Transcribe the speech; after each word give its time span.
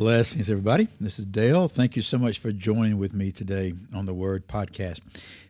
Blessings, 0.00 0.48
everybody. 0.48 0.88
This 0.98 1.18
is 1.18 1.26
Dale. 1.26 1.68
Thank 1.68 1.94
you 1.94 2.00
so 2.00 2.16
much 2.16 2.38
for 2.38 2.52
joining 2.52 2.96
with 2.96 3.12
me 3.12 3.30
today 3.30 3.74
on 3.94 4.06
the 4.06 4.14
Word 4.14 4.48
Podcast. 4.48 5.00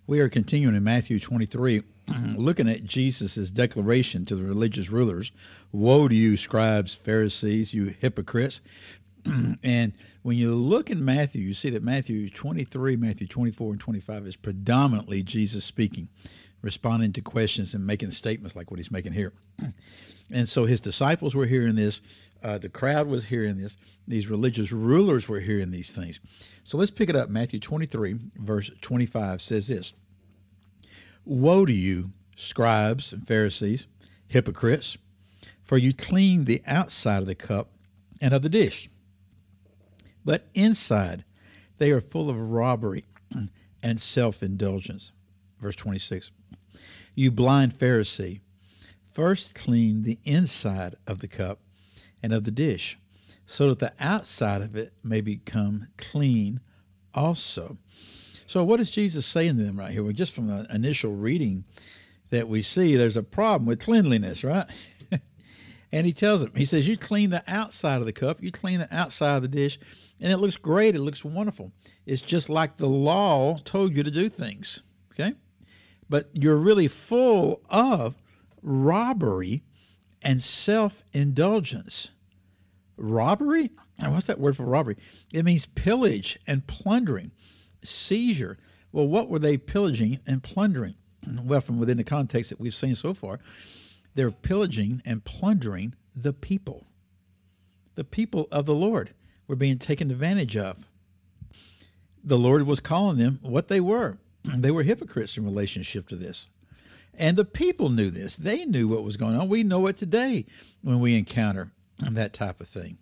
We 0.09 0.19
are 0.19 0.29
continuing 0.29 0.75
in 0.75 0.83
Matthew 0.83 1.21
23 1.21 1.85
looking 2.35 2.69
at 2.69 2.83
Jesus' 2.83 3.49
declaration 3.49 4.25
to 4.25 4.35
the 4.35 4.43
religious 4.43 4.91
rulers 4.91 5.31
Woe 5.71 6.09
to 6.09 6.15
you, 6.17 6.37
scribes, 6.37 6.97
Pharisees, 6.97 7.73
you 7.73 7.95
hypocrites. 8.01 8.61
and 9.63 9.93
when 10.23 10.37
you 10.37 10.53
look 10.57 10.91
in 10.91 11.05
Matthew, 11.05 11.43
you 11.43 11.55
see 11.55 11.71
that 11.71 11.85
Matthew 11.85 12.29
23, 12.29 12.97
Matthew 12.97 13.29
24, 13.29 13.71
and 13.71 13.81
25 13.81 14.27
is 14.27 14.35
predominantly 14.35 15.23
Jesus 15.23 15.65
speaking, 15.65 16.09
responding 16.63 17.13
to 17.15 17.21
questions 17.21 17.75
and 17.75 17.87
making 17.87 18.11
statements 18.11 18.55
like 18.55 18.71
what 18.71 18.79
he's 18.79 18.91
making 18.91 19.13
here. 19.13 19.33
and 20.33 20.49
so 20.49 20.65
his 20.65 20.81
disciples 20.81 21.35
were 21.35 21.47
hearing 21.47 21.75
this, 21.75 22.03
uh, 22.43 22.59
the 22.59 22.69
crowd 22.69 23.07
was 23.07 23.27
hearing 23.27 23.59
this, 23.59 23.77
these 24.07 24.29
religious 24.29 24.73
rulers 24.73 25.29
were 25.29 25.41
hearing 25.41 25.71
these 25.71 25.93
things. 25.93 26.21
So 26.65 26.77
let's 26.77 26.91
pick 26.91 27.09
it 27.09 27.17
up. 27.17 27.29
Matthew 27.29 27.61
23, 27.61 28.17
verse 28.37 28.71
25 28.81 29.41
says 29.43 29.69
this 29.69 29.95
Woe 31.25 31.65
to 31.65 31.73
you, 31.73 32.11
scribes 32.37 33.13
and 33.13 33.27
Pharisees, 33.27 33.87
hypocrites, 34.29 34.97
for 35.63 35.79
you 35.79 35.93
clean 35.93 36.45
the 36.45 36.63
outside 36.67 37.19
of 37.19 37.27
the 37.27 37.35
cup 37.35 37.71
and 38.21 38.33
of 38.33 38.43
the 38.43 38.49
dish. 38.49 38.89
But 40.25 40.47
inside 40.55 41.25
they 41.79 41.91
are 41.91 42.01
full 42.01 42.29
of 42.29 42.51
robbery 42.51 43.05
and 43.83 44.01
self 44.01 44.43
indulgence. 44.43 45.13
Verse 45.61 45.77
26 45.77 46.31
You 47.15 47.31
blind 47.31 47.79
Pharisee, 47.79 48.41
first 49.13 49.55
clean 49.55 50.03
the 50.03 50.19
inside 50.25 50.97
of 51.07 51.21
the 51.21 51.29
cup 51.29 51.61
and 52.23 52.33
of 52.33 52.45
the 52.45 52.51
dish, 52.51 52.99
so 53.47 53.69
that 53.69 53.79
the 53.79 53.93
outside 54.01 54.63
of 54.63 54.77
it 54.77 54.93
may 55.03 55.21
become 55.21 55.89
clean 55.97 56.61
also. 57.15 57.79
So, 58.47 58.65
what 58.65 58.81
is 58.81 58.91
Jesus 58.91 59.27
saying 59.27 59.59
to 59.59 59.63
them 59.63 59.79
right 59.79 59.93
here? 59.93 60.03
Well, 60.03 60.13
just 60.13 60.35
from 60.35 60.49
the 60.49 60.67
initial 60.75 61.15
reading 61.15 61.65
that 62.31 62.49
we 62.49 62.63
see, 62.63 62.97
there's 62.97 63.17
a 63.17 63.23
problem 63.23 63.67
with 63.67 63.81
cleanliness, 63.81 64.43
right? 64.43 64.67
and 65.93 66.07
he 66.07 66.13
tells 66.13 66.43
them, 66.43 66.53
he 66.57 66.65
says, 66.65 66.89
You 66.89 66.97
clean 66.97 67.31
the 67.31 67.45
outside 67.47 67.99
of 67.99 68.07
the 68.07 68.13
cup, 68.13 68.43
you 68.43 68.51
clean 68.51 68.81
the 68.81 68.93
outside 68.93 69.37
of 69.37 69.43
the 69.43 69.49
dish, 69.49 69.79
and 70.21 70.33
it 70.33 70.39
looks 70.39 70.57
great, 70.57 70.97
it 70.97 71.01
looks 71.01 71.25
wonderful. 71.25 71.73
It's 72.07 72.23
just 72.23 72.49
like 72.49 72.77
the 72.77 72.89
law 72.89 73.59
told 73.65 73.97
you 73.97 74.03
to 74.03 74.11
do 74.11 74.29
things, 74.29 74.83
okay? 75.13 75.35
But 76.11 76.29
you're 76.35 76.57
really 76.57 76.89
full 76.89 77.63
of 77.71 78.17
robbery 78.63 79.63
and 80.21 80.43
self 80.43 81.03
indulgence. 81.15 82.11
Robbery? 82.99 83.71
What's 83.99 84.27
that 84.27 84.41
word 84.41 84.57
for 84.57 84.65
robbery? 84.67 84.97
It 85.33 85.45
means 85.45 85.65
pillage 85.65 86.39
and 86.47 86.67
plundering 86.67 87.31
seizure. 87.83 88.59
Well, 88.93 89.07
what 89.07 89.31
were 89.31 89.39
they 89.39 89.57
pillaging 89.57 90.19
and 90.27 90.43
plundering? 90.43 90.97
Well, 91.27 91.61
from 91.61 91.79
within 91.79 91.97
the 91.97 92.05
context 92.05 92.51
that 92.51 92.61
we've 92.61 92.75
seen 92.75 92.95
so 92.95 93.15
far, 93.15 93.39
they're 94.15 94.31
pillaging 94.31 95.03
and 95.07 95.25
plundering 95.25 95.95
the 96.15 96.33
people. 96.33 96.87
The 97.95 98.05
people 98.05 98.49
of 98.51 98.67
the 98.67 98.75
Lord 98.75 99.15
were 99.47 99.57
being 99.57 99.79
taken 99.79 100.11
advantage 100.11 100.57
of. 100.57 100.87
The 102.23 102.39
Lord 102.39 102.67
was 102.67 102.81
calling 102.81 103.19
them 103.19 103.39
what 103.43 103.69
they 103.69 103.81
were. 103.81 104.19
They 104.57 104.71
were 104.71 104.83
hypocrites 104.83 105.37
in 105.37 105.45
relationship 105.45 106.09
to 106.09 106.17
this. 106.17 106.47
And 107.15 107.37
the 107.37 107.45
people 107.45 107.91
knew 107.91 108.11
this. 108.11 108.37
They 108.37 108.65
knew 108.65 108.89
what 108.89 109.05
was 109.05 109.17
going 109.17 109.37
on. 109.37 109.49
We 109.49 109.63
know 109.63 109.87
it 109.87 109.97
today 109.97 110.47
when 110.83 111.01
we 111.01 111.19
encounter 111.19 111.73
that 111.99 112.33
type 112.33 112.61
of 112.61 112.69
thing. 112.69 112.99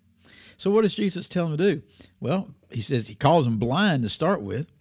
So, 0.56 0.71
what 0.71 0.82
does 0.82 0.94
Jesus 0.94 1.28
tell 1.28 1.49
them 1.49 1.56
to 1.56 1.75
do? 1.75 1.82
Well, 2.21 2.49
he 2.71 2.81
says 2.81 3.06
he 3.06 3.15
calls 3.15 3.44
them 3.44 3.59
blind 3.59 4.03
to 4.03 4.09
start 4.09 4.43
with. 4.43 4.72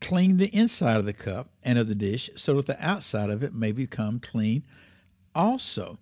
Clean 0.00 0.38
the 0.38 0.54
inside 0.54 0.96
of 0.96 1.04
the 1.04 1.12
cup 1.12 1.50
and 1.62 1.78
of 1.78 1.86
the 1.88 1.94
dish 1.94 2.30
so 2.34 2.54
that 2.54 2.66
the 2.66 2.86
outside 2.86 3.28
of 3.28 3.42
it 3.42 3.52
may 3.52 3.72
become 3.72 4.18
clean 4.18 4.62
also. 5.34 5.98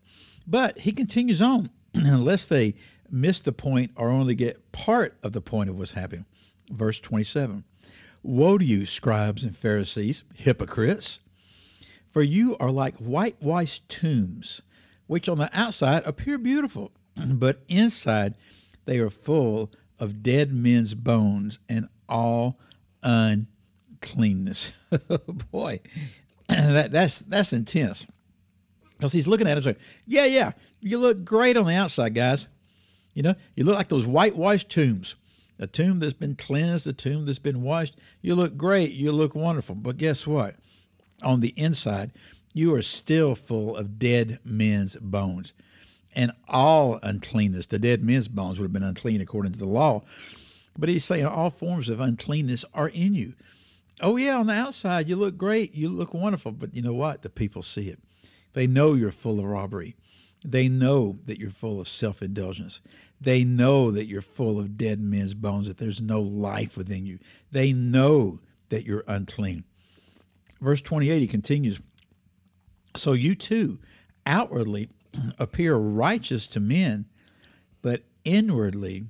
But 0.46 0.78
he 0.78 0.92
continues 0.92 1.42
on, 1.42 1.70
unless 1.94 2.46
they 2.46 2.74
miss 3.10 3.40
the 3.40 3.52
point 3.52 3.90
or 3.96 4.08
only 4.08 4.34
get 4.34 4.70
part 4.72 5.16
of 5.22 5.32
the 5.32 5.40
point 5.40 5.70
of 5.70 5.78
what's 5.78 5.92
happening. 5.92 6.26
Verse 6.70 7.00
27 7.00 7.64
Woe 8.22 8.58
to 8.58 8.64
you, 8.64 8.84
scribes 8.86 9.44
and 9.44 9.56
Pharisees, 9.56 10.24
hypocrites! 10.34 11.20
For 12.10 12.22
you 12.22 12.56
are 12.58 12.70
like 12.70 12.96
whitewashed 12.96 13.88
tombs, 13.88 14.62
which 15.06 15.28
on 15.28 15.38
the 15.38 15.50
outside 15.52 16.06
appear 16.06 16.38
beautiful, 16.38 16.92
but 17.26 17.62
inside 17.68 18.34
they 18.86 18.98
are 18.98 19.10
full 19.10 19.70
of 19.98 20.22
dead 20.22 20.52
men's 20.52 20.94
bones 20.94 21.58
and 21.68 21.88
all 22.08 22.58
uncleanness. 23.02 24.72
Boy, 25.50 25.80
that, 26.48 26.90
that's 26.90 27.20
that's 27.20 27.52
intense. 27.52 28.06
Because 28.96 29.12
he's 29.12 29.28
looking 29.28 29.46
at 29.46 29.56
him 29.56 29.62
saying, 29.62 29.76
Yeah, 30.06 30.24
yeah, 30.24 30.52
you 30.80 30.98
look 30.98 31.24
great 31.24 31.56
on 31.56 31.66
the 31.66 31.74
outside, 31.74 32.14
guys. 32.14 32.48
You 33.14 33.22
know, 33.22 33.34
you 33.54 33.64
look 33.64 33.76
like 33.76 33.88
those 33.88 34.06
whitewashed 34.06 34.70
tombs. 34.70 35.16
A 35.58 35.66
tomb 35.66 35.98
that's 35.98 36.12
been 36.12 36.36
cleansed, 36.36 36.86
a 36.86 36.92
tomb 36.92 37.24
that's 37.24 37.38
been 37.38 37.62
washed. 37.62 37.96
You 38.22 38.34
look 38.34 38.56
great, 38.56 38.92
you 38.92 39.10
look 39.12 39.34
wonderful. 39.34 39.74
But 39.74 39.96
guess 39.96 40.26
what? 40.26 40.54
On 41.22 41.40
the 41.40 41.52
inside, 41.56 42.12
you 42.54 42.74
are 42.74 42.82
still 42.82 43.34
full 43.34 43.76
of 43.76 43.98
dead 43.98 44.38
men's 44.44 44.96
bones 44.96 45.52
and 46.14 46.32
all 46.48 46.98
uncleanness. 47.02 47.66
The 47.66 47.78
dead 47.78 48.02
men's 48.02 48.28
bones 48.28 48.58
would 48.58 48.66
have 48.66 48.72
been 48.72 48.82
unclean 48.82 49.20
according 49.20 49.52
to 49.52 49.58
the 49.58 49.66
law. 49.66 50.02
But 50.76 50.88
he's 50.88 51.04
saying 51.04 51.26
all 51.26 51.50
forms 51.50 51.88
of 51.88 52.00
uncleanness 52.00 52.64
are 52.72 52.88
in 52.88 53.14
you. 53.14 53.34
Oh, 54.00 54.16
yeah, 54.16 54.36
on 54.36 54.46
the 54.46 54.52
outside, 54.52 55.08
you 55.08 55.16
look 55.16 55.36
great. 55.36 55.74
You 55.74 55.88
look 55.88 56.14
wonderful. 56.14 56.52
But 56.52 56.74
you 56.74 56.82
know 56.82 56.92
what? 56.92 57.22
The 57.22 57.30
people 57.30 57.62
see 57.62 57.88
it. 57.88 57.98
They 58.52 58.68
know 58.68 58.94
you're 58.94 59.10
full 59.10 59.40
of 59.40 59.44
robbery. 59.44 59.96
They 60.44 60.68
know 60.68 61.18
that 61.26 61.38
you're 61.38 61.50
full 61.50 61.80
of 61.80 61.88
self 61.88 62.22
indulgence. 62.22 62.80
They 63.20 63.42
know 63.44 63.90
that 63.90 64.06
you're 64.06 64.22
full 64.22 64.60
of 64.60 64.76
dead 64.76 65.00
men's 65.00 65.34
bones, 65.34 65.66
that 65.66 65.78
there's 65.78 66.00
no 66.00 66.20
life 66.20 66.76
within 66.76 67.04
you. 67.04 67.18
They 67.50 67.72
know 67.72 68.38
that 68.68 68.84
you're 68.84 69.04
unclean. 69.08 69.64
Verse 70.60 70.80
28, 70.80 71.20
he 71.20 71.26
continues 71.26 71.80
So 72.94 73.12
you 73.12 73.34
too, 73.34 73.78
outwardly, 74.24 74.88
appear 75.38 75.74
righteous 75.74 76.46
to 76.48 76.60
men, 76.60 77.06
but 77.82 78.02
inwardly 78.24 79.06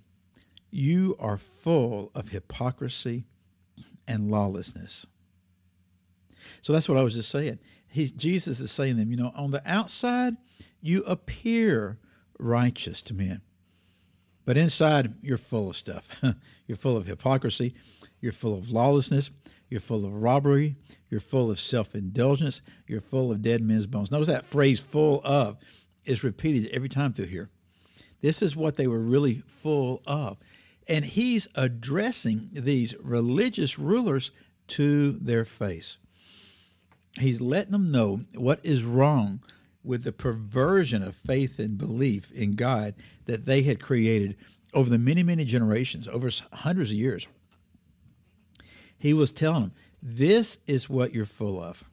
you 0.71 1.17
are 1.19 1.37
full 1.37 2.11
of 2.15 2.31
hypocrisy 2.31 3.25
and 4.07 4.31
lawlessness. 4.31 5.07
So 6.63 6.73
that's 6.73 6.89
what 6.89 6.99
I 6.99 7.03
was 7.03 7.15
just 7.15 7.31
saying. 7.31 7.59
Jesus 7.93 8.61
is 8.61 8.71
saying 8.71 8.95
to 8.95 9.01
them, 9.01 9.11
you 9.11 9.17
know, 9.17 9.33
on 9.35 9.51
the 9.51 9.63
outside, 9.65 10.37
you 10.81 11.03
appear 11.05 11.99
righteous 12.39 13.03
to 13.03 13.15
men, 13.15 13.41
but 14.45 14.57
inside, 14.57 15.15
you're 15.21 15.37
full 15.37 15.71
of 15.71 15.77
stuff. 15.77 16.23
you're 16.67 16.79
full 16.79 16.97
of 16.97 17.07
hypocrisy, 17.07 17.75
you're 18.21 18.33
full 18.33 18.57
of 18.57 18.71
lawlessness, 18.71 19.31
you're 19.69 19.81
full 19.81 20.05
of 20.05 20.15
robbery, 20.15 20.77
you're 21.11 21.21
full 21.21 21.51
of 21.51 21.61
self 21.61 21.95
indulgence, 21.95 22.63
you're 22.87 23.01
full 23.01 23.31
of 23.31 23.43
dead 23.43 23.61
men's 23.61 23.87
bones. 23.87 24.11
Notice 24.11 24.29
that 24.29 24.47
phrase, 24.47 24.81
full 24.81 25.21
of 25.25 25.59
is 26.05 26.25
repeated 26.25 26.71
every 26.73 26.89
time 26.89 27.13
through 27.13 27.27
here. 27.27 27.51
This 28.21 28.43
is 28.43 28.57
what 28.57 28.77
they 28.77 28.87
were 28.87 28.99
really 28.99 29.43
full 29.47 30.03
of. 30.07 30.39
And 30.89 31.05
he's 31.05 31.49
addressing 31.55 32.49
these 32.53 32.95
religious 33.03 33.79
rulers 33.79 34.31
to 34.69 35.13
their 35.13 35.45
face. 35.45 35.99
He's 37.17 37.41
letting 37.41 37.73
them 37.73 37.91
know 37.91 38.21
what 38.35 38.65
is 38.65 38.85
wrong 38.85 39.41
with 39.83 40.05
the 40.05 40.13
perversion 40.13 41.03
of 41.03 41.17
faith 41.17 41.59
and 41.59 41.79
belief 41.79 42.31
in 42.33 42.53
God 42.53 42.95
that 43.27 43.47
they 43.47 43.63
had 43.63 43.81
created 43.81 44.37
over 44.75 44.91
the 44.91 44.99
many, 44.99 45.23
many 45.23 45.45
generations, 45.45 46.07
over 46.07 46.31
hundreds 46.53 46.91
of 46.91 46.97
years. 46.97 47.27
He 48.99 49.15
was 49.15 49.33
telling 49.33 49.63
them, 49.63 49.73
This 50.03 50.59
is 50.67 50.91
what 50.91 51.15
you're 51.15 51.25
full 51.25 51.63
of. 51.63 51.85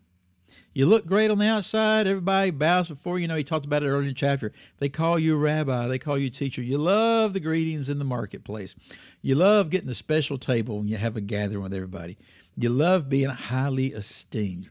You 0.74 0.88
look 0.88 1.06
great 1.06 1.32
on 1.32 1.38
the 1.38 1.48
outside. 1.48 2.06
Everybody 2.06 2.52
bows 2.52 2.90
before 2.90 3.18
you. 3.18 3.22
you 3.22 3.28
know, 3.30 3.38
he 3.38 3.46
talked 3.46 3.66
about 3.66 3.82
it 3.82 3.88
earlier 3.88 4.02
in 4.02 4.08
the 4.08 4.14
chapter. 4.14 4.52
They 4.80 4.90
call 4.90 5.18
you 5.18 5.38
rabbi. 5.38 5.88
They 5.88 6.00
call 6.00 6.18
you 6.18 6.30
teacher. 6.30 6.62
You 6.62 6.78
love 6.78 7.32
the 7.32 7.40
greetings 7.40 7.88
in 7.88 7.98
the 7.98 8.04
marketplace. 8.04 8.76
You 9.22 9.36
love 9.36 9.70
getting 9.70 9.88
the 9.88 9.96
special 9.96 10.38
table 10.38 10.80
when 10.80 10.90
you 10.90 10.98
have 10.98 11.16
a 11.16 11.22
gathering 11.22 11.64
with 11.64 11.74
everybody. 11.74 12.18
You 12.58 12.70
love 12.70 13.08
being 13.08 13.30
highly 13.30 13.88
esteemed. 13.94 14.70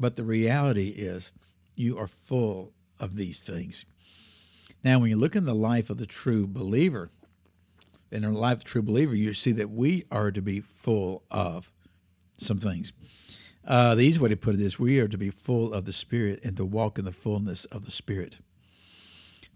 But 0.00 0.16
the 0.16 0.24
reality 0.24 0.88
is, 0.88 1.30
you 1.76 1.98
are 1.98 2.06
full 2.06 2.72
of 2.98 3.16
these 3.16 3.42
things. 3.42 3.84
Now, 4.82 4.98
when 4.98 5.10
you 5.10 5.16
look 5.16 5.36
in 5.36 5.44
the 5.44 5.54
life 5.54 5.90
of 5.90 5.98
the 5.98 6.06
true 6.06 6.46
believer, 6.46 7.10
in 8.10 8.22
the 8.22 8.30
life 8.30 8.58
of 8.58 8.64
the 8.64 8.70
true 8.70 8.82
believer, 8.82 9.14
you 9.14 9.34
see 9.34 9.52
that 9.52 9.70
we 9.70 10.04
are 10.10 10.30
to 10.30 10.40
be 10.40 10.60
full 10.60 11.22
of 11.30 11.70
some 12.38 12.58
things. 12.58 12.92
Uh, 13.66 13.94
the 13.94 14.02
easy 14.02 14.18
way 14.18 14.30
to 14.30 14.36
put 14.36 14.54
it 14.54 14.60
is 14.60 14.80
we 14.80 14.98
are 15.00 15.06
to 15.06 15.18
be 15.18 15.30
full 15.30 15.74
of 15.74 15.84
the 15.84 15.92
Spirit 15.92 16.40
and 16.44 16.56
to 16.56 16.64
walk 16.64 16.98
in 16.98 17.04
the 17.04 17.12
fullness 17.12 17.66
of 17.66 17.84
the 17.84 17.90
Spirit. 17.90 18.38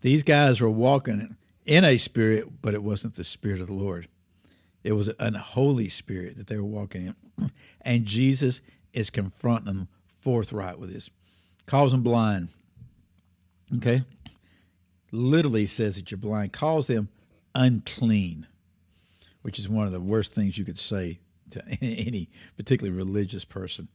These 0.03 0.23
guys 0.23 0.61
were 0.61 0.69
walking 0.69 1.37
in 1.65 1.85
a 1.85 1.97
spirit, 1.97 2.61
but 2.61 2.75
it 2.75 2.83
wasn't 2.83 3.15
the 3.15 3.25
Spirit 3.25 3.63
of 3.63 3.69
the 3.69 3.73
Lord. 3.73 4.09
It 4.83 4.93
was 4.93 5.09
an 5.09 5.17
unholy 5.19 5.89
spirit 5.89 6.37
that 6.37 6.49
they 6.49 6.59
were 6.59 6.65
walking 6.65 7.07
in. 7.07 7.51
And 7.87 8.07
Jesus 8.07 8.63
is 8.95 9.11
confronting 9.11 9.67
them 9.67 9.89
forthright 10.25 10.79
with 10.79 10.91
this, 10.91 11.11
calls 11.67 11.93
them 11.93 12.03
blind. 12.03 12.49
Okay? 13.77 14.03
Literally 15.13 15.67
says 15.67 15.97
that 15.97 16.11
you're 16.11 16.19
blind, 16.19 16.53
calls 16.53 16.87
them 16.87 17.11
unclean, 17.55 18.47
which 19.43 19.59
is 19.59 19.69
one 19.69 19.87
of 19.87 19.93
the 19.93 20.01
worst 20.01 20.33
things 20.33 20.57
you 20.57 20.65
could 20.65 20.79
say 20.79 21.21
to 21.51 21.63
any 21.83 22.31
particularly 22.57 22.97
religious 22.97 23.45
person. 23.45 23.89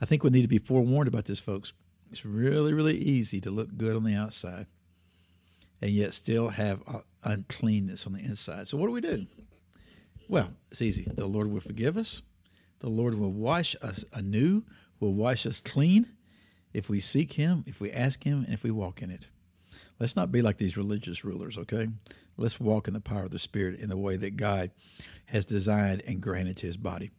I 0.00 0.06
think 0.06 0.22
we 0.22 0.30
need 0.30 0.42
to 0.42 0.48
be 0.48 0.58
forewarned 0.58 1.08
about 1.08 1.24
this, 1.24 1.40
folks. 1.40 1.72
It's 2.10 2.24
really, 2.24 2.72
really 2.72 2.96
easy 2.96 3.40
to 3.40 3.50
look 3.50 3.76
good 3.76 3.96
on 3.96 4.04
the 4.04 4.14
outside 4.14 4.66
and 5.82 5.90
yet 5.90 6.12
still 6.12 6.48
have 6.50 6.80
uncleanness 7.24 8.06
on 8.06 8.12
the 8.12 8.20
inside. 8.20 8.68
So, 8.68 8.76
what 8.76 8.86
do 8.86 8.92
we 8.92 9.00
do? 9.00 9.26
Well, 10.28 10.50
it's 10.70 10.82
easy. 10.82 11.08
The 11.12 11.26
Lord 11.26 11.50
will 11.50 11.60
forgive 11.60 11.96
us, 11.96 12.22
the 12.78 12.88
Lord 12.88 13.14
will 13.14 13.32
wash 13.32 13.76
us 13.82 14.04
anew, 14.12 14.62
will 15.00 15.14
wash 15.14 15.46
us 15.46 15.60
clean 15.60 16.06
if 16.72 16.88
we 16.88 17.00
seek 17.00 17.32
Him, 17.32 17.64
if 17.66 17.80
we 17.80 17.90
ask 17.90 18.22
Him, 18.22 18.44
and 18.44 18.54
if 18.54 18.62
we 18.62 18.70
walk 18.70 19.02
in 19.02 19.10
it. 19.10 19.28
Let's 19.98 20.16
not 20.16 20.30
be 20.30 20.42
like 20.42 20.58
these 20.58 20.76
religious 20.76 21.24
rulers, 21.24 21.58
okay? 21.58 21.88
Let's 22.36 22.60
walk 22.60 22.88
in 22.88 22.94
the 22.94 23.00
power 23.00 23.24
of 23.24 23.32
the 23.32 23.38
Spirit 23.38 23.80
in 23.80 23.88
the 23.88 23.96
way 23.96 24.16
that 24.16 24.36
God 24.36 24.70
has 25.26 25.44
designed 25.44 26.02
and 26.06 26.20
granted 26.20 26.56
to 26.58 26.66
His 26.66 26.76
body. 26.76 27.10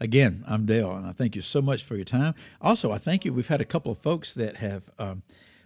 Again, 0.00 0.44
I'm 0.46 0.66
Dale, 0.66 0.92
and 0.92 1.06
I 1.06 1.12
thank 1.12 1.36
you 1.36 1.42
so 1.42 1.62
much 1.62 1.84
for 1.84 1.96
your 1.96 2.04
time. 2.04 2.34
Also, 2.60 2.90
I 2.90 2.98
thank 2.98 3.24
you. 3.24 3.32
We've 3.32 3.48
had 3.48 3.60
a 3.60 3.64
couple 3.64 3.92
of 3.92 3.98
folks 3.98 4.34
that 4.34 4.56
have 4.56 4.90
um, 4.98 5.22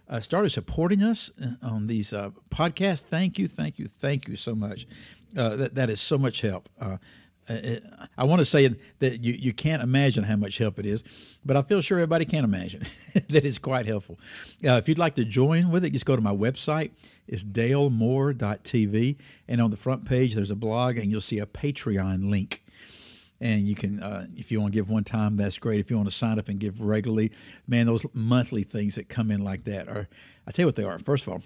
uh, 0.07 0.19
started 0.19 0.49
supporting 0.49 1.01
us 1.01 1.31
uh, 1.41 1.67
on 1.67 1.87
these 1.87 2.13
uh, 2.13 2.31
podcasts. 2.49 3.03
Thank 3.03 3.39
you, 3.39 3.47
thank 3.47 3.79
you, 3.79 3.87
thank 3.87 4.27
you 4.27 4.35
so 4.35 4.53
much. 4.53 4.87
Uh, 5.37 5.55
that 5.55 5.75
that 5.75 5.89
is 5.89 6.01
so 6.01 6.17
much 6.17 6.41
help. 6.41 6.69
Uh, 7.47 7.79
I 8.17 8.25
want 8.25 8.39
to 8.39 8.45
say 8.45 8.75
that 8.99 9.23
you, 9.23 9.33
you 9.33 9.53
can't 9.53 9.81
imagine 9.81 10.23
how 10.23 10.35
much 10.35 10.57
help 10.57 10.79
it 10.79 10.85
is, 10.85 11.03
but 11.45 11.57
I 11.57 11.61
feel 11.61 11.81
sure 11.81 11.97
everybody 11.97 12.25
can 12.25 12.43
imagine 12.43 12.81
that 13.29 13.45
it's 13.45 13.57
quite 13.57 13.85
helpful. 13.85 14.19
Uh, 14.65 14.73
if 14.73 14.87
you'd 14.87 14.97
like 14.97 15.15
to 15.15 15.25
join 15.25 15.71
with 15.71 15.83
it, 15.83 15.91
just 15.91 16.05
go 16.05 16.15
to 16.15 16.21
my 16.21 16.33
website. 16.33 16.91
It's 17.27 17.43
dalemore.tv. 17.43 19.17
And 19.47 19.61
on 19.61 19.71
the 19.71 19.77
front 19.77 20.05
page, 20.05 20.35
there's 20.35 20.51
a 20.51 20.55
blog, 20.55 20.97
and 20.97 21.09
you'll 21.09 21.21
see 21.21 21.39
a 21.39 21.45
Patreon 21.45 22.29
link. 22.29 22.63
And 23.41 23.67
you 23.67 23.75
can, 23.75 24.01
uh, 24.01 24.27
if 24.35 24.51
you 24.51 24.59
want 24.59 24.73
to 24.73 24.77
give 24.77 24.89
one 24.89 25.05
time, 25.05 25.37
that's 25.37 25.57
great. 25.57 25.79
If 25.79 25.89
you 25.89 25.95
want 25.95 26.09
to 26.09 26.15
sign 26.15 26.39
up 26.39 26.49
and 26.49 26.59
give 26.59 26.81
regularly, 26.81 27.31
man, 27.67 27.85
those 27.85 28.05
monthly 28.13 28.63
things 28.63 28.95
that 28.95 29.07
come 29.07 29.31
in 29.31 29.43
like 29.43 29.63
that 29.63 29.87
are, 29.87 30.09
I 30.45 30.51
tell 30.51 30.63
you 30.63 30.67
what 30.67 30.75
they 30.75 30.83
are. 30.83 30.99
First 30.99 31.25
of 31.25 31.33
all, 31.33 31.41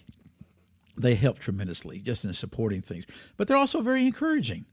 they 0.97 1.15
help 1.15 1.39
tremendously 1.39 1.99
just 1.99 2.25
in 2.25 2.33
supporting 2.33 2.81
things, 2.81 3.05
but 3.37 3.47
they're 3.47 3.57
also 3.57 3.81
very 3.81 4.05
encouraging. 4.05 4.65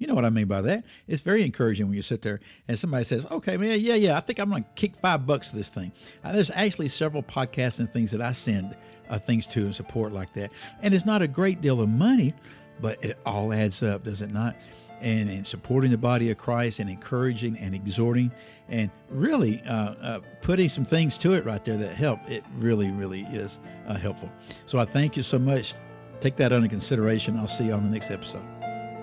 You 0.00 0.06
know 0.06 0.14
what 0.14 0.24
I 0.24 0.30
mean 0.30 0.46
by 0.46 0.62
that? 0.62 0.82
It's 1.06 1.20
very 1.20 1.44
encouraging 1.44 1.86
when 1.86 1.94
you 1.94 2.00
sit 2.00 2.22
there 2.22 2.40
and 2.66 2.78
somebody 2.78 3.04
says, 3.04 3.26
"Okay, 3.30 3.58
man, 3.58 3.78
yeah, 3.80 3.96
yeah, 3.96 4.16
I 4.16 4.20
think 4.20 4.38
I'm 4.38 4.48
going 4.48 4.64
to 4.64 4.68
kick 4.74 4.96
five 4.96 5.26
bucks 5.26 5.50
to 5.50 5.56
this 5.56 5.68
thing." 5.68 5.92
Uh, 6.24 6.32
there's 6.32 6.50
actually 6.50 6.88
several 6.88 7.22
podcasts 7.22 7.80
and 7.80 7.92
things 7.92 8.10
that 8.12 8.22
I 8.22 8.32
send 8.32 8.74
uh, 9.10 9.18
things 9.18 9.46
to 9.48 9.60
and 9.60 9.74
support 9.74 10.12
like 10.12 10.32
that, 10.32 10.52
and 10.80 10.94
it's 10.94 11.04
not 11.04 11.20
a 11.20 11.28
great 11.28 11.60
deal 11.60 11.82
of 11.82 11.90
money, 11.90 12.32
but 12.80 13.04
it 13.04 13.18
all 13.26 13.52
adds 13.52 13.82
up, 13.82 14.02
does 14.04 14.22
it 14.22 14.32
not? 14.32 14.56
And 15.02 15.30
in 15.30 15.44
supporting 15.44 15.90
the 15.90 15.98
body 15.98 16.30
of 16.30 16.38
Christ 16.38 16.78
and 16.78 16.88
encouraging 16.88 17.58
and 17.58 17.74
exhorting 17.74 18.32
and 18.70 18.90
really 19.10 19.62
uh, 19.62 19.94
uh, 20.00 20.20
putting 20.40 20.70
some 20.70 20.84
things 20.84 21.18
to 21.18 21.34
it 21.34 21.44
right 21.44 21.62
there 21.64 21.76
that 21.76 21.94
help, 21.94 22.20
it 22.26 22.44
really, 22.56 22.90
really 22.90 23.22
is 23.22 23.58
uh, 23.86 23.94
helpful. 23.94 24.30
So 24.66 24.78
I 24.78 24.84
thank 24.86 25.16
you 25.16 25.22
so 25.22 25.38
much. 25.38 25.74
Take 26.20 26.36
that 26.36 26.52
under 26.52 26.68
consideration. 26.68 27.36
I'll 27.36 27.48
see 27.48 27.64
you 27.64 27.72
on 27.72 27.82
the 27.82 27.90
next 27.90 28.10
episode. 28.10 28.44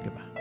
Goodbye. 0.03 0.36